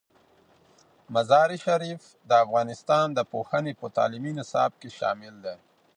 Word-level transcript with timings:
مزارشریف 1.13 2.03
د 2.29 2.31
افغانستان 2.45 3.05
د 3.13 3.19
پوهنې 3.31 3.73
په 3.81 3.87
تعلیمي 3.97 4.31
نصاب 4.39 4.71
کې 4.81 4.89
شامل 4.99 5.35
دی. 5.45 5.55